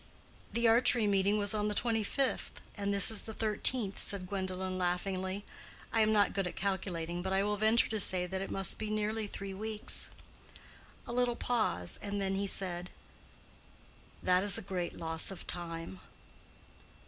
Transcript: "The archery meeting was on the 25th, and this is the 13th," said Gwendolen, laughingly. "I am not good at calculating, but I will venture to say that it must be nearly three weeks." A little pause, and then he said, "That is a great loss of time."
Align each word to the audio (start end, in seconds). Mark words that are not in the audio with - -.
"The 0.51 0.67
archery 0.67 1.05
meeting 1.05 1.37
was 1.37 1.53
on 1.53 1.67
the 1.67 1.75
25th, 1.75 2.53
and 2.75 2.91
this 2.91 3.11
is 3.11 3.21
the 3.21 3.35
13th," 3.35 3.99
said 3.99 4.27
Gwendolen, 4.27 4.79
laughingly. 4.79 5.45
"I 5.93 6.01
am 6.01 6.11
not 6.11 6.33
good 6.33 6.47
at 6.47 6.55
calculating, 6.55 7.21
but 7.21 7.31
I 7.31 7.43
will 7.43 7.55
venture 7.55 7.87
to 7.89 7.99
say 7.99 8.25
that 8.25 8.41
it 8.41 8.49
must 8.49 8.79
be 8.79 8.89
nearly 8.89 9.27
three 9.27 9.53
weeks." 9.53 10.09
A 11.05 11.13
little 11.13 11.35
pause, 11.35 11.99
and 12.01 12.19
then 12.19 12.33
he 12.33 12.47
said, 12.47 12.89
"That 14.23 14.43
is 14.43 14.57
a 14.57 14.63
great 14.63 14.97
loss 14.97 15.29
of 15.29 15.45
time." 15.45 15.99